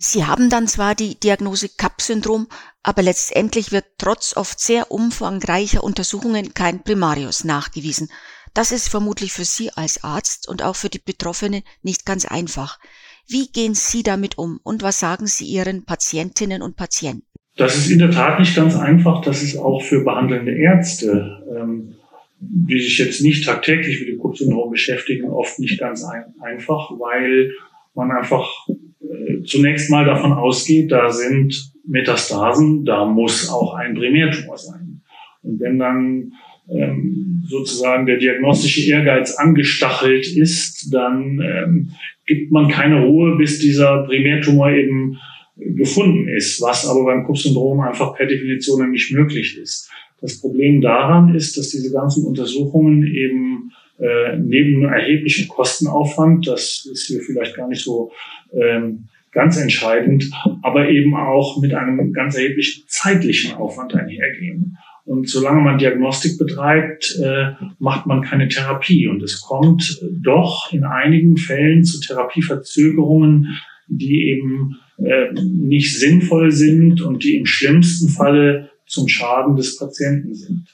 [0.00, 2.46] Sie haben dann zwar die Diagnose CAP-Syndrom,
[2.82, 8.08] aber letztendlich wird trotz oft sehr umfangreicher Untersuchungen kein Primarius nachgewiesen.
[8.54, 12.78] Das ist vermutlich für Sie als Arzt und auch für die Betroffenen nicht ganz einfach.
[13.26, 17.26] Wie gehen Sie damit um und was sagen Sie Ihren Patientinnen und Patienten?
[17.56, 19.20] Das ist in der Tat nicht ganz einfach.
[19.22, 21.96] Das ist auch für behandelnde Ärzte, ähm,
[22.40, 27.52] die sich jetzt nicht tagtäglich mit dem Kupfsyndrom beschäftigen, oft nicht ganz ein einfach, weil
[27.94, 34.56] man einfach äh, zunächst mal davon ausgeht, da sind Metastasen, da muss auch ein Primärtumor
[34.56, 35.02] sein.
[35.42, 36.32] Und wenn dann
[36.70, 41.90] ähm, sozusagen der diagnostische Ehrgeiz angestachelt ist, dann ähm,
[42.26, 45.18] gibt man keine Ruhe, bis dieser Primärtumor eben
[45.56, 49.90] gefunden ist, was aber beim Kupf-Syndrom einfach per Definition nicht möglich ist.
[50.20, 56.88] Das Problem daran ist, dass diese ganzen Untersuchungen eben äh, neben einem erheblichen Kostenaufwand, das
[56.90, 58.12] ist hier vielleicht gar nicht so
[58.52, 60.30] ähm, ganz entscheidend,
[60.62, 64.76] aber eben auch mit einem ganz erheblichen zeitlichen Aufwand einhergehen.
[65.08, 69.08] Und solange man Diagnostik betreibt, äh, macht man keine Therapie.
[69.08, 77.00] Und es kommt doch in einigen Fällen zu Therapieverzögerungen, die eben äh, nicht sinnvoll sind
[77.00, 80.66] und die im schlimmsten Falle zum Schaden des Patienten sind.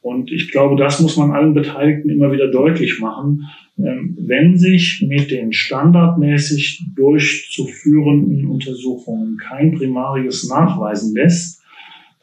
[0.00, 3.44] Und ich glaube, das muss man allen Beteiligten immer wieder deutlich machen.
[3.78, 11.62] Ähm, wenn sich mit den standardmäßig durchzuführenden Untersuchungen kein Primarius nachweisen lässt,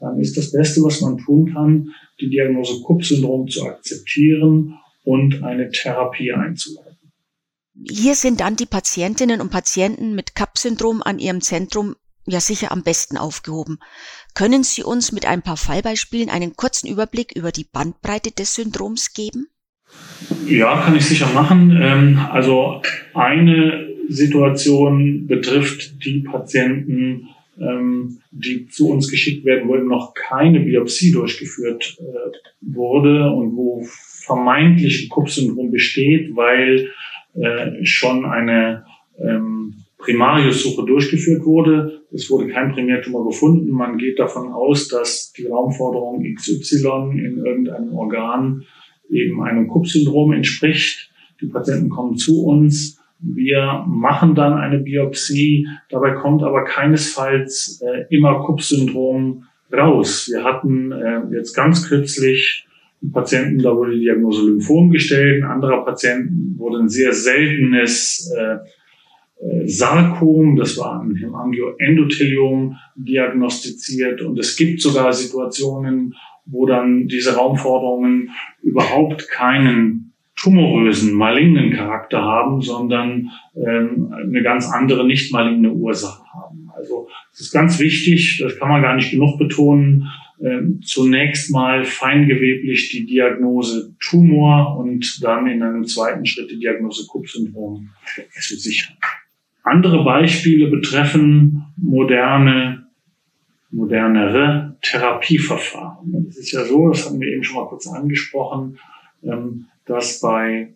[0.03, 5.69] dann ist das Beste, was man tun kann, die Diagnose Kupp-Syndrom zu akzeptieren und eine
[5.69, 7.13] Therapie einzuleiten.
[7.89, 12.83] Hier sind dann die Patientinnen und Patienten mit Kapp-Syndrom an ihrem Zentrum ja sicher am
[12.83, 13.79] besten aufgehoben.
[14.35, 19.13] Können Sie uns mit ein paar Fallbeispielen einen kurzen Überblick über die Bandbreite des Syndroms
[19.13, 19.47] geben?
[20.47, 21.79] Ja, kann ich sicher machen.
[21.81, 22.81] Ähm, also
[23.13, 30.59] eine Situation betrifft die Patienten, ähm, die zu uns geschickt werden, wo eben noch keine
[30.59, 36.89] Biopsie durchgeführt äh, wurde und wo vermeintlich ein Kupp-Syndrom besteht, weil
[37.35, 38.85] äh, schon eine
[39.19, 42.01] ähm, Primarius-Suche durchgeführt wurde.
[42.11, 43.69] Es wurde kein Primärtumor gefunden.
[43.71, 48.63] Man geht davon aus, dass die Raumforderung XY in irgendeinem Organ
[49.09, 51.09] eben einem Kupp-Syndrom entspricht.
[51.41, 52.99] Die Patienten kommen zu uns.
[53.23, 55.67] Wir machen dann eine Biopsie.
[55.89, 60.29] Dabei kommt aber keinesfalls äh, immer Kupp-Syndrom raus.
[60.31, 62.67] Wir hatten äh, jetzt ganz kürzlich
[63.01, 65.43] einen Patienten, da wurde die Diagnose Lymphom gestellt.
[65.43, 68.57] Ein anderer Patient wurde ein sehr seltenes äh,
[69.43, 74.21] äh, Sarkom, das war ein Hemangioendothelium, diagnostiziert.
[74.21, 78.31] Und es gibt sogar Situationen, wo dann diese Raumforderungen
[78.61, 86.69] überhaupt keinen tumorösen, malignen Charakter haben, sondern ähm, eine ganz andere, nicht maligne Ursache haben.
[86.75, 90.07] Also es ist ganz wichtig, das kann man gar nicht genug betonen,
[90.43, 97.07] ähm, zunächst mal feingeweblich die Diagnose Tumor und dann in einem zweiten Schritt die Diagnose
[97.07, 97.89] Kupp-Syndrom
[98.41, 98.97] zu sichern.
[99.63, 102.87] Andere Beispiele betreffen moderne,
[103.71, 106.25] modernere Therapieverfahren.
[106.27, 108.77] Es ist ja so, das hatten wir eben schon mal kurz angesprochen,
[109.23, 110.73] ähm, dass bei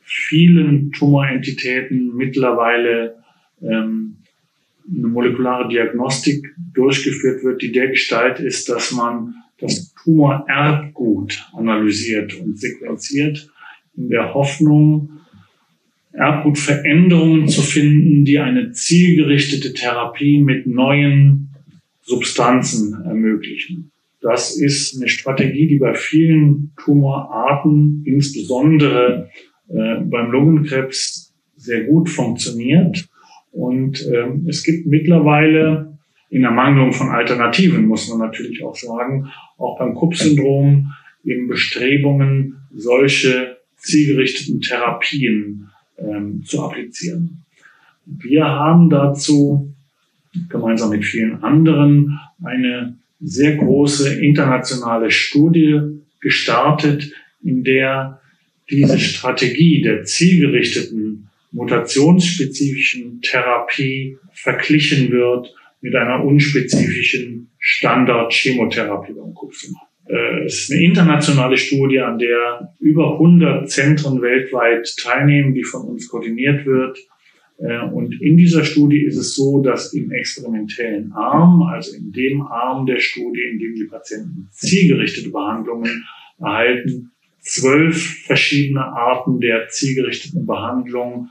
[0.00, 3.16] vielen Tumorentitäten mittlerweile
[3.62, 4.16] ähm,
[4.88, 12.58] eine molekulare Diagnostik durchgeführt wird, die der Gestalt ist, dass man das Tumorerbgut analysiert und
[12.58, 13.48] sequenziert,
[13.96, 15.20] in der Hoffnung,
[16.12, 21.54] Erbgutveränderungen zu finden, die eine zielgerichtete Therapie mit neuen
[22.02, 23.91] Substanzen ermöglichen.
[24.22, 29.28] Das ist eine Strategie, die bei vielen Tumorarten, insbesondere
[29.68, 33.08] äh, beim Lungenkrebs, sehr gut funktioniert.
[33.50, 35.98] Und ähm, es gibt mittlerweile
[36.30, 40.92] in Ermangelung von Alternativen, muss man natürlich auch sagen, auch beim Kupp-Syndrom
[41.24, 47.44] eben Bestrebungen, solche zielgerichteten Therapien ähm, zu applizieren.
[48.06, 49.74] Wir haben dazu
[50.48, 55.80] gemeinsam mit vielen anderen eine sehr große internationale Studie
[56.20, 58.20] gestartet, in der
[58.70, 69.92] diese Strategie der zielgerichteten, mutationsspezifischen Therapie verglichen wird mit einer unspezifischen Standard-Chemotherapie beim Kupfermarkt.
[70.08, 75.82] Äh, es ist eine internationale Studie, an der über 100 Zentren weltweit teilnehmen, die von
[75.82, 76.98] uns koordiniert wird.
[77.62, 82.42] Äh, und in dieser Studie ist es so, dass im experimentellen Arm, also in dem
[82.42, 86.04] Arm der Studie, in dem die Patienten zielgerichtete Behandlungen
[86.38, 91.30] erhalten, zwölf verschiedene Arten der zielgerichteten Behandlung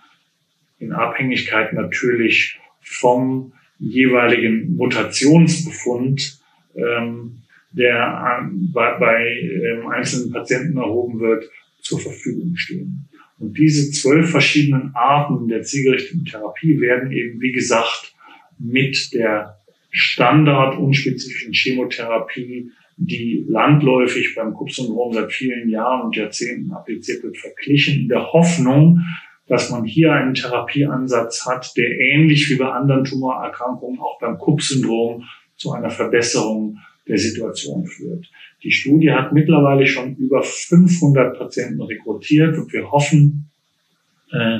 [0.79, 6.39] in Abhängigkeit natürlich vom jeweiligen Mutationsbefund
[6.75, 7.41] ähm,
[7.71, 11.45] der bei, bei ähm, einzelnen Patienten erhoben wird,
[11.81, 13.07] zur Verfügung stehen.
[13.41, 18.13] Und diese zwölf verschiedenen Arten der zielgerichteten Therapie werden eben, wie gesagt,
[18.59, 19.57] mit der
[19.89, 28.01] Standard unspezifischen Chemotherapie, die landläufig beim Kupfsyndrom seit vielen Jahren und Jahrzehnten appliziert wird, verglichen,
[28.01, 28.99] in der Hoffnung,
[29.47, 35.23] dass man hier einen Therapieansatz hat, der ähnlich wie bei anderen Tumorerkrankungen auch beim Kupfsyndrom
[35.55, 38.29] zu einer Verbesserung der Situation führt.
[38.63, 43.49] Die Studie hat mittlerweile schon über 500 Patienten rekrutiert und wir hoffen,
[44.31, 44.59] äh,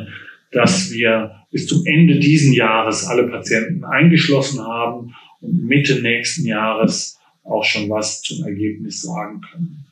[0.51, 7.19] dass wir bis zum Ende diesen Jahres alle Patienten eingeschlossen haben und Mitte nächsten Jahres
[7.43, 9.85] auch schon was zum Ergebnis sagen können.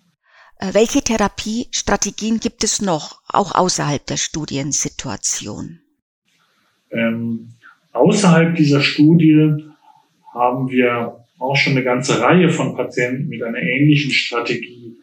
[0.60, 5.80] Äh, welche Therapiestrategien gibt es noch, auch außerhalb der Studiensituation?
[6.92, 7.54] Ähm,
[7.94, 9.56] außerhalb dieser Studie
[10.34, 14.98] haben wir auch schon eine ganze Reihe von Patienten mit einer ähnlichen Strategie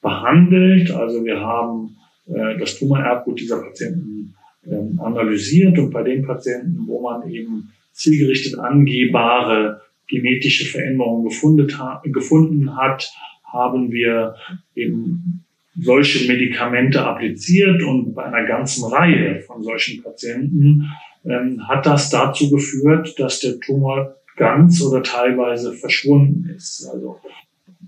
[0.00, 0.90] behandelt.
[0.90, 4.34] Also wir haben äh, das Tumorerbgut dieser Patienten
[4.66, 12.02] ähm, analysiert und bei den Patienten, wo man eben zielgerichtet angehbare genetische Veränderungen gefunden, ha
[12.04, 13.10] gefunden hat,
[13.44, 14.34] haben wir
[14.74, 15.44] eben
[15.78, 20.86] solche Medikamente appliziert und bei einer ganzen Reihe von solchen Patienten
[21.24, 26.84] ähm, hat das dazu geführt, dass der Tumor ganz oder teilweise verschwunden ist.
[26.92, 27.20] Also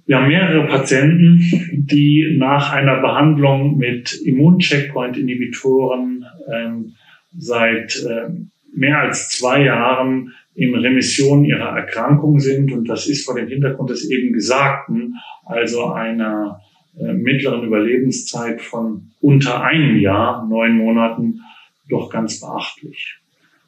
[0.06, 1.40] wir haben mehrere Patienten,
[1.72, 6.92] die nach einer Behandlung mit Immuncheckpoint-Inhibitoren ähm,
[7.36, 8.28] seit äh,
[8.72, 12.70] mehr als zwei Jahren in Remission ihrer Erkrankung sind.
[12.70, 16.60] Und das ist vor dem Hintergrund des eben Gesagten, also einer
[16.96, 21.40] äh, mittleren Überlebenszeit von unter einem Jahr, neun Monaten,
[21.88, 23.18] doch ganz beachtlich.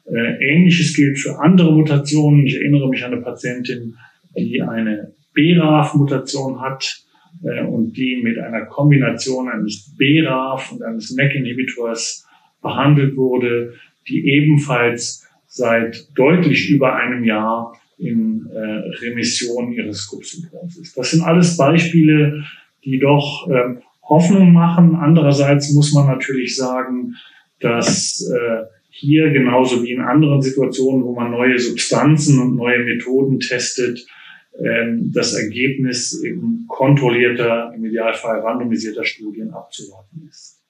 [0.09, 2.45] Äh, Ähnliches gilt für andere Mutationen.
[2.45, 3.95] Ich erinnere mich an eine Patientin,
[4.35, 7.03] die eine BRAF-Mutation hat
[7.43, 12.25] äh, und die mit einer Kombination eines BRAF und eines MEC-Inhibitors
[12.61, 13.73] behandelt wurde,
[14.07, 18.59] die ebenfalls seit deutlich über einem Jahr in äh,
[19.05, 20.97] Remission ihres Krupp-Syndroms ist.
[20.97, 22.43] Das sind alles Beispiele,
[22.85, 24.95] die doch ähm, Hoffnung machen.
[24.95, 27.15] Andererseits muss man natürlich sagen,
[27.59, 33.39] dass äh, hier genauso wie in anderen Situationen, wo man neue Substanzen und neue Methoden
[33.39, 34.05] testet,
[34.59, 40.63] ähm, das Ergebnis eben kontrollierter, im Idealfall randomisierter Studien abzuwarten ist.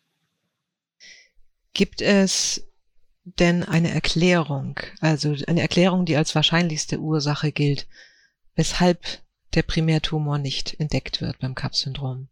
[1.74, 2.70] Gibt es
[3.24, 7.88] denn eine Erklärung, also eine Erklärung, die als wahrscheinlichste Ursache gilt,
[8.56, 9.00] weshalb
[9.56, 12.28] der Primärtumor nicht entdeckt wird beim CAP-Syndrom?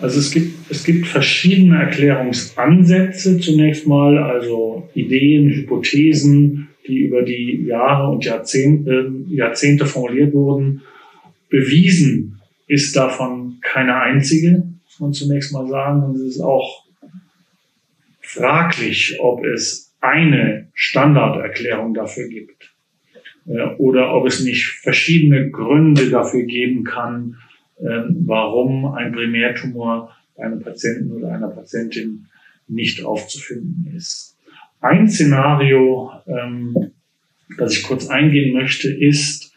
[0.00, 7.64] Also es gibt, es gibt verschiedene Erklärungsansätze zunächst mal, also Ideen, Hypothesen, die über die
[7.66, 10.82] Jahre und Jahrzehnte, Jahrzehnte formuliert wurden.
[11.48, 16.02] Bewiesen ist davon keine einzige, muss man zunächst mal sagen.
[16.02, 16.84] Und es ist auch
[18.20, 22.74] fraglich, ob es eine Standarderklärung dafür gibt
[23.46, 27.36] äh, oder ob es nicht verschiedene Gründe dafür geben kann,
[27.82, 32.26] warum ein Primärtumor bei einem Patienten oder einer Patientin
[32.68, 34.36] nicht aufzufinden ist.
[34.80, 36.92] Ein Szenario, ähm,
[37.58, 39.52] das ich kurz eingehen möchte, ist,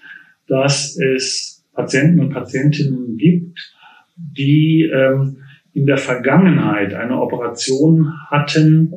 [0.48, 3.74] dass es Patienten und Patientinnen gibt,
[4.16, 5.38] die ähm,
[5.74, 8.94] in der Vergangenheit eine Operation hatten,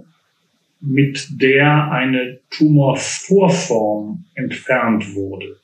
[0.81, 5.57] mit der eine Tumorvorform entfernt wurde.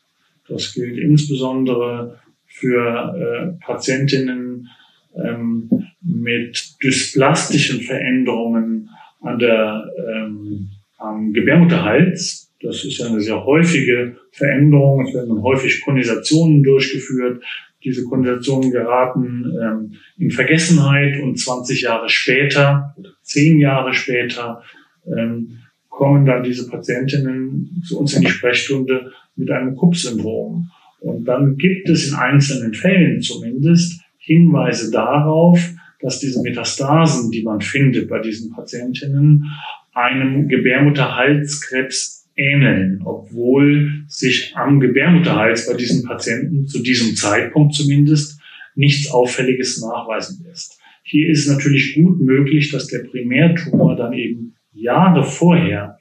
[0.48, 2.18] Das gilt insbesondere
[2.54, 4.68] für äh, Patientinnen
[5.16, 5.68] ähm,
[6.00, 8.88] mit dysplastischen Veränderungen
[9.20, 12.52] an der, ähm, am Gebärmutterhals.
[12.62, 15.04] Das ist ja eine sehr häufige Veränderung.
[15.04, 17.42] Es werden häufig Konisationen durchgeführt.
[17.82, 24.62] Diese Konisationen geraten ähm, in Vergessenheit und 20 Jahre später oder 10 Jahre später
[25.06, 30.70] ähm, kommen dann diese Patientinnen zu uns in die Sprechstunde mit einem Kupp-Syndrom.
[31.04, 35.60] Und dann gibt es in einzelnen Fällen zumindest Hinweise darauf,
[36.00, 39.44] dass diese Metastasen, die man findet bei diesen Patientinnen,
[39.92, 48.40] einem Gebärmutterhalskrebs ähneln, obwohl sich am Gebärmutterhals bei diesen Patienten zu diesem Zeitpunkt zumindest
[48.74, 50.80] nichts Auffälliges nachweisen lässt.
[51.02, 55.98] Hier ist natürlich gut möglich, dass der Primärtumor dann eben Jahre vorher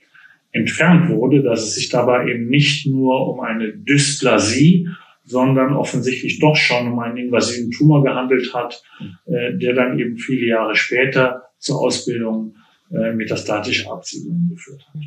[0.53, 4.87] entfernt wurde, dass es sich dabei eben nicht nur um eine Dysplasie,
[5.25, 8.83] sondern offensichtlich doch schon um einen invasiven Tumor gehandelt hat,
[9.25, 12.55] äh, der dann eben viele Jahre später zur Ausbildung
[12.91, 15.01] äh, metastatischer Absiedlungen geführt hat.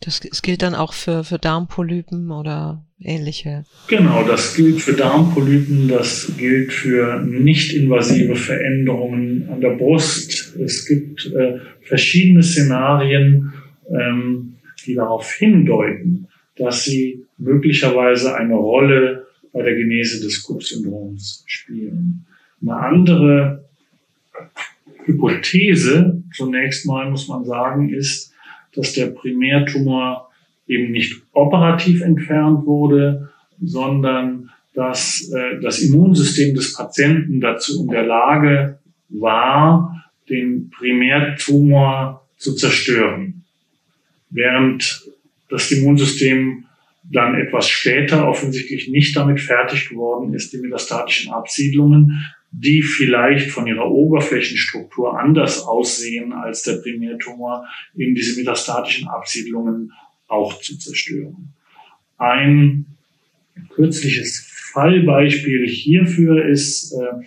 [0.00, 3.64] Das, das gilt dann auch für, für Darmpolypen oder ähnliche?
[3.88, 10.56] Genau, das gilt für Darmpolypen, das gilt für nicht-invasive Veränderungen an der Brust.
[10.56, 13.52] Es gibt äh, verschiedene Szenarien,
[13.90, 14.53] ähm,
[14.84, 22.26] die darauf hindeuten, dass sie möglicherweise eine Rolle bei der Genese des Cook-Syndroms spielen.
[22.62, 23.64] Eine andere
[25.04, 28.32] Hypothese, zunächst mal muss man sagen, ist,
[28.74, 30.30] dass der Primärtumor
[30.66, 33.30] eben nicht operativ entfernt wurde,
[33.62, 38.78] sondern dass äh, das Immunsystem des Patienten dazu in der Lage
[39.10, 43.33] war, den Primärtumor zu zerstören
[44.34, 45.08] während
[45.48, 46.66] das Immunsystem
[47.04, 53.66] dann etwas später offensichtlich nicht damit fertig geworden ist, die metastatischen Absiedlungen, die vielleicht von
[53.66, 59.92] ihrer Oberflächenstruktur anders aussehen als der Primärtumor, in diese metastatischen Absiedlungen
[60.28, 61.52] auch zu zerstören.
[62.16, 62.86] Ein
[63.74, 67.26] kürzliches Fallbeispiel hierfür ist äh,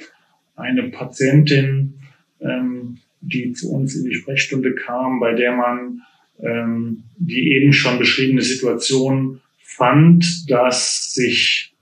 [0.55, 1.93] eine Patientin,
[2.41, 6.01] ähm, die zu uns in die Sprechstunde kam, bei der man
[6.39, 11.75] ähm, die eben schon beschriebene Situation fand, dass sich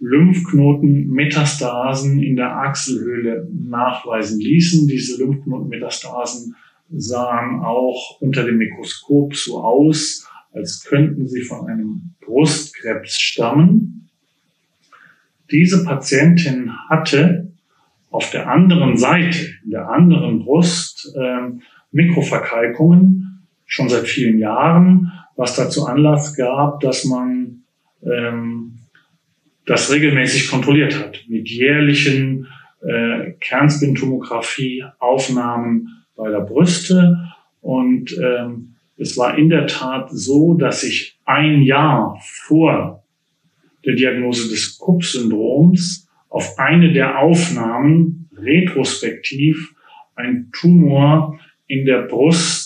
[0.00, 4.88] Lymphknotenmetastasen in der Achselhöhle nachweisen ließen.
[4.88, 6.56] Diese Lymphknotenmetastasen
[6.90, 14.08] sahen auch unter dem Mikroskop so aus, als könnten sie von einem Brustkrebs stammen.
[15.50, 17.52] Diese Patientin hatte
[18.10, 21.50] auf der anderen Seite, in der anderen Brust, äh,
[21.92, 23.31] Mikroverkalkungen,
[23.72, 27.62] schon seit vielen Jahren, was dazu Anlass gab, dass man
[28.04, 28.80] ähm,
[29.64, 32.48] das regelmäßig kontrolliert hat mit jährlichen
[32.82, 37.16] äh, Kernspintomographie Aufnahmen beider Brüste.
[37.62, 43.02] Und ähm, es war in der Tat so, dass ich ein Jahr vor
[43.86, 49.74] der Diagnose des Kupp-Syndroms auf eine der Aufnahmen retrospektiv
[50.14, 52.61] ein Tumor in der Brust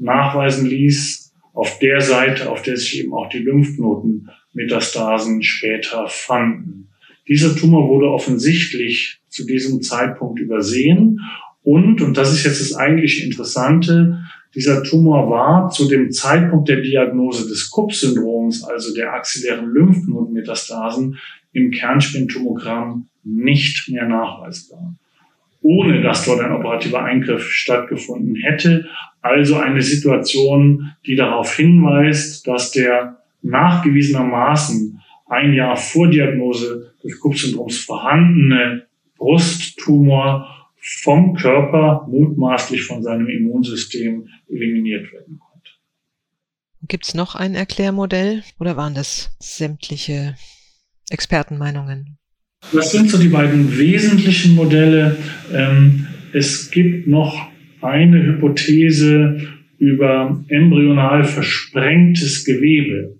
[0.00, 6.88] nachweisen ließ, auf der Seite, auf der sich eben auch die Lymphknotenmetastasen später fanden.
[7.28, 11.20] Dieser Tumor wurde offensichtlich zu diesem Zeitpunkt übersehen
[11.62, 14.24] und, und das ist jetzt das eigentlich Interessante,
[14.54, 21.18] dieser Tumor war zu dem Zeitpunkt der Diagnose des Kupp-Syndroms, also der axillären Lymphknotenmetastasen,
[21.52, 24.96] im Kernspintomogramm nicht mehr nachweisbar.
[25.62, 28.86] Ohne dass dort ein operativer Eingriff stattgefunden hätte.
[29.22, 37.78] Also eine Situation, die darauf hinweist, dass der nachgewiesenermaßen ein Jahr vor Diagnose des Kupp-Syndroms
[37.78, 45.70] vorhandene Brusttumor vom Körper, mutmaßlich von seinem Immunsystem, eliminiert werden konnte.
[46.88, 50.36] Gibt es noch ein Erklärmodell oder waren das sämtliche
[51.10, 52.18] Expertenmeinungen?
[52.72, 55.16] Das sind so die beiden wesentlichen Modelle.
[55.52, 57.49] Ähm, es gibt noch
[57.82, 59.40] eine Hypothese
[59.78, 63.16] über embryonal versprengtes Gewebe.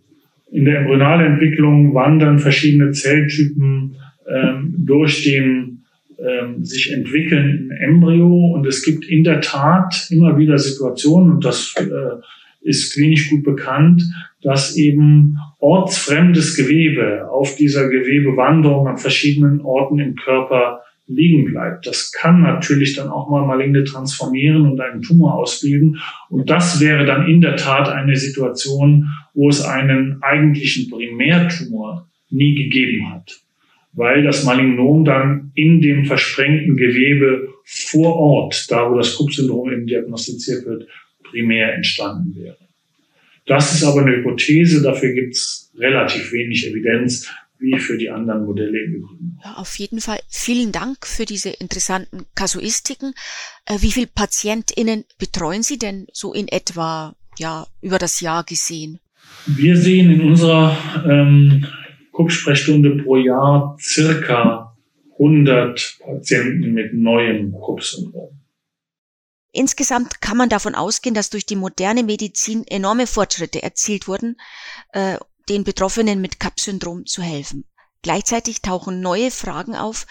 [0.53, 3.97] In der Embryonalentwicklung wandern verschiedene Zelltypen
[4.29, 5.85] ähm, durch den
[6.19, 8.53] ähm, sich entwickelnden Embryo.
[8.55, 13.43] Und es gibt in der Tat immer wieder Situationen, und das äh, ist klinisch gut
[13.43, 14.03] bekannt,
[14.43, 21.87] dass eben ortsfremdes Gewebe auf dieser Gewebewanderung an verschiedenen Orten im Körper liegen bleibt.
[21.87, 26.01] Das kann natürlich dann auch mal Maligne transformieren und einen Tumor ausbilden.
[26.29, 32.55] Und das wäre dann in der Tat eine Situation, wo es einen eigentlichen Primärtumor nie
[32.55, 33.41] gegeben hat
[33.93, 39.87] weil das Malignom dann in dem versprengten Gewebe vor Ort, da wo das Krupp-Syndrom eben
[39.87, 40.87] diagnostiziert wird,
[41.23, 42.57] primär entstanden wäre.
[43.47, 47.29] Das ist aber eine Hypothese, dafür gibt es relativ wenig Evidenz,
[47.61, 49.39] wie für die anderen Modelle im Übrigen.
[49.45, 53.15] Ja, auf jeden Fall vielen Dank für diese interessanten Kasuistiken.
[53.67, 59.01] Äh, wie viele PatientInnen betreuen Sie denn so in etwa ja, über das Jahr gesehen?
[59.47, 60.77] Wir sehen in unserer
[61.09, 61.67] ähm,
[62.13, 64.77] Krupp-Sprechstunde pro Jahr circa
[65.13, 68.41] 100 Patienten mit neuem Krupp-Syndrom.
[69.53, 74.37] Insgesamt kann man davon ausgehen, dass durch die moderne Medizin enorme Fortschritte erzielt wurden,
[74.93, 75.17] äh,
[75.51, 77.64] den Betroffenen mit Kapp-Syndrom zu helfen.
[78.03, 80.07] Gleichzeitig tauchen neue Fragen auf,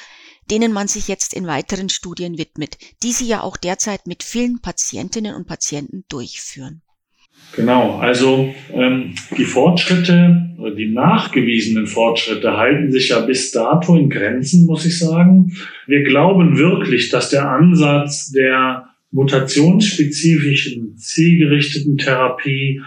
[0.51, 4.61] denen man sich jetzt in weiteren Studien widmet, die sie ja auch derzeit mit vielen
[4.61, 6.81] Patientinnen und Patienten durchführen.
[7.55, 14.65] Genau, also ähm, die Fortschritte, die nachgewiesenen Fortschritte halten sich ja bis dato in Grenzen,
[14.65, 15.55] muss ich sagen.
[15.87, 22.81] Wir glauben wirklich, dass der Ansatz der mutationsspezifischen, zielgerichteten Therapie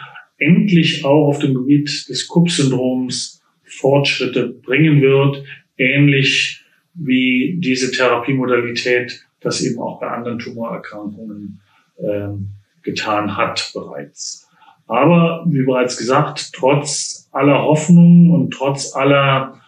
[0.47, 5.45] endlich auch auf dem Gebiet des Kupp-Syndroms Fortschritte bringen wird,
[5.79, 6.65] ähnlich
[6.95, 11.61] wie diese Therapiemodalität das eben auch bei anderen Tumorerkrankungen
[11.99, 12.51] ähm,
[12.83, 14.49] getan hat bereits.
[14.87, 19.61] Aber wie bereits gesagt, trotz aller Hoffnung und trotz aller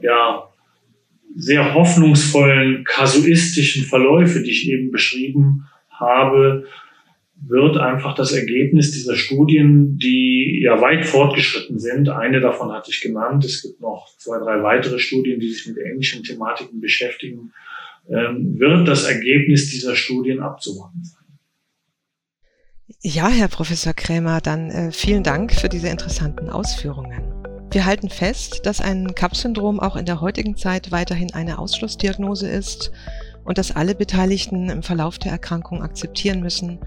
[0.00, 0.44] ja,
[1.34, 6.66] sehr hoffnungsvollen kasuistischen Verläufe, die ich eben beschrieben habe,
[7.42, 13.00] wird einfach das Ergebnis dieser Studien, die ja weit fortgeschritten sind, eine davon hatte ich
[13.00, 17.52] genannt, es gibt noch zwei, drei weitere Studien, die sich mit ähnlichen Thematiken beschäftigen,
[18.08, 21.26] ähm, wird das Ergebnis dieser Studien abzuwarten sein.
[23.02, 27.32] Ja, Herr Professor Krämer, dann äh, vielen Dank für diese interessanten Ausführungen.
[27.70, 32.92] Wir halten fest, dass ein Kapp-Syndrom auch in der heutigen Zeit weiterhin eine Ausschlussdiagnose ist
[33.44, 36.78] und dass alle Beteiligten im Verlauf der Erkrankung akzeptieren müssen,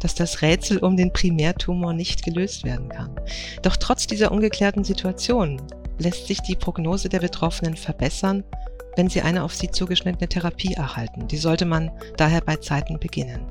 [0.00, 3.10] dass das Rätsel um den Primärtumor nicht gelöst werden kann.
[3.62, 5.60] Doch trotz dieser ungeklärten Situation
[5.98, 8.44] lässt sich die Prognose der Betroffenen verbessern,
[8.96, 11.28] wenn sie eine auf sie zugeschnittene Therapie erhalten.
[11.28, 13.46] Die sollte man daher bei Zeiten beginnen.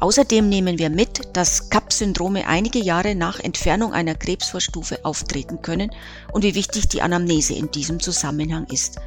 [0.00, 5.90] Außerdem nehmen wir mit, dass CAP-Syndrome einige Jahre nach Entfernung einer Krebsvorstufe auftreten können
[6.32, 8.98] und wie wichtig die Anamnese in diesem Zusammenhang ist.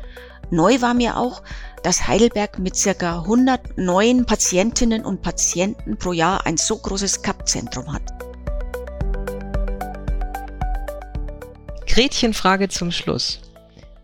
[0.52, 1.42] Neu war mir auch,
[1.84, 7.92] dass Heidelberg mit circa 100 neuen Patientinnen und Patienten pro Jahr ein so großes CAP-Zentrum
[7.92, 8.04] hat.
[11.88, 13.42] Gretchenfrage zum Schluss.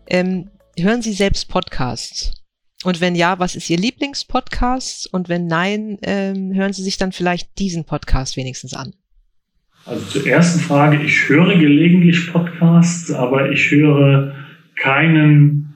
[0.06, 2.32] Ähm, hören Sie selbst Podcasts?
[2.84, 5.12] Und wenn ja, was ist Ihr Lieblingspodcast?
[5.12, 8.94] Und wenn nein, ähm, hören Sie sich dann vielleicht diesen Podcast wenigstens an.
[9.84, 14.34] Also zur ersten Frage, ich höre gelegentlich Podcasts, aber ich höre
[14.76, 15.69] keinen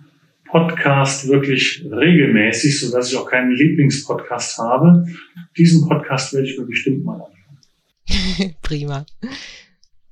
[0.55, 5.05] Podcast wirklich regelmäßig, so dass ich auch keinen Lieblingspodcast habe.
[5.59, 8.55] Diesen Podcast werde ich mir bestimmt mal anschauen.
[8.63, 9.05] Prima.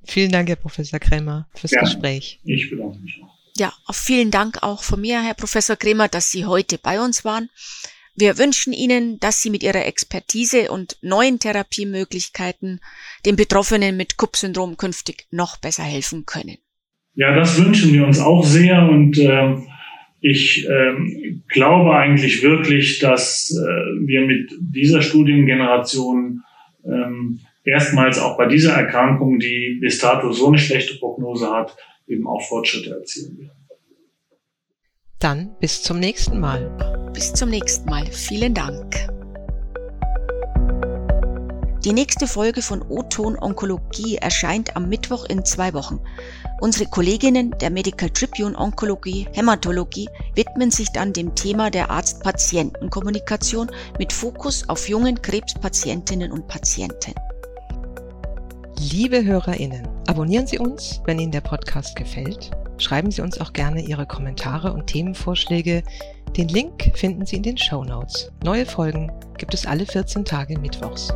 [0.03, 2.41] Vielen Dank, Herr Professor Krämer, fürs ja, Gespräch.
[2.43, 3.33] Ich bedanke mich auch.
[3.55, 7.49] Ja, vielen Dank auch von mir, Herr Professor Krämer, dass Sie heute bei uns waren.
[8.13, 12.81] Wir wünschen Ihnen, dass Sie mit Ihrer Expertise und neuen Therapiemöglichkeiten
[13.25, 16.57] den Betroffenen mit Kupp-Syndrom künftig noch besser helfen können.
[17.15, 19.55] Ja, das wünschen wir uns auch sehr und äh,
[20.23, 26.43] ich äh, glaube eigentlich wirklich, dass äh, wir mit dieser Studiengeneration
[26.85, 31.75] ähm, erstmals auch bei dieser Erkrankung, die bis dato so eine schlechte Prognose hat,
[32.07, 33.51] eben auch Fortschritte erzielen werden.
[35.19, 37.11] Dann bis zum nächsten Mal.
[37.13, 38.05] Bis zum nächsten Mal.
[38.05, 38.95] Vielen Dank.
[41.83, 45.99] Die nächste Folge von O-Ton Onkologie erscheint am Mittwoch in zwei Wochen.
[46.63, 54.13] Unsere Kolleginnen der Medical Tribune Onkologie, Hämatologie widmen sich dann dem Thema der Arzt-Patienten-Kommunikation mit
[54.13, 57.15] Fokus auf jungen Krebspatientinnen und Patienten.
[58.79, 62.51] Liebe HörerInnen, abonnieren Sie uns, wenn Ihnen der Podcast gefällt.
[62.77, 65.83] Schreiben Sie uns auch gerne Ihre Kommentare und Themenvorschläge.
[66.37, 68.31] Den Link finden Sie in den Show Notes.
[68.41, 71.09] Neue Folgen gibt es alle 14 Tage mittwochs.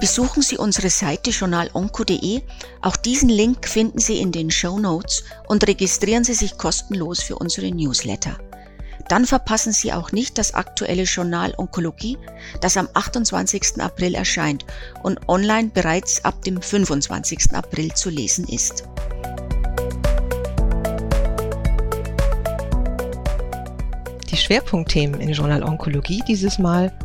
[0.00, 2.42] Besuchen Sie unsere Seite journalonco.de.
[2.82, 7.34] Auch diesen Link finden Sie in den Show Notes und registrieren Sie sich kostenlos für
[7.34, 8.38] unsere Newsletter.
[9.08, 12.16] Dann verpassen Sie auch nicht das aktuelle Journal Onkologie,
[12.60, 13.80] das am 28.
[13.80, 14.64] April erscheint
[15.02, 17.54] und online bereits ab dem 25.
[17.54, 18.84] April zu lesen ist.
[24.30, 26.96] Die Schwerpunktthemen im Journal Onkologie dieses Mal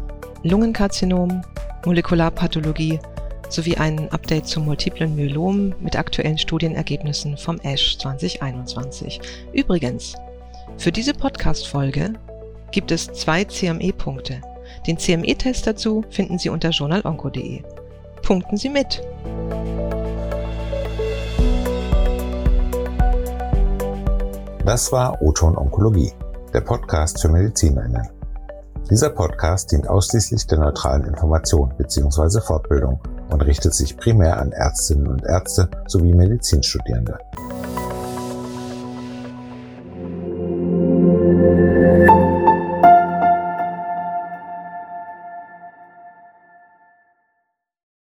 [0.44, 1.41] Lungenkarzinom,
[1.86, 3.00] Molekularpathologie
[3.50, 9.20] sowie ein Update zum multiplen Myelom mit aktuellen Studienergebnissen vom ASH 2021.
[9.54, 10.16] Übrigens,
[10.78, 12.14] für diese Podcast-Folge
[12.72, 14.42] gibt es zwei CME-Punkte.
[14.88, 17.62] Den CME-Test dazu finden Sie unter journalonco.de.
[18.22, 19.02] Punkten Sie mit!
[24.66, 26.14] Das war Oton Onkologie,
[26.54, 28.22] der Podcast für Medizinerinnen.
[28.90, 32.42] Dieser Podcast dient ausschließlich der neutralen Information bzw.
[32.42, 37.18] Fortbildung und richtet sich primär an Ärztinnen und Ärzte sowie Medizinstudierende.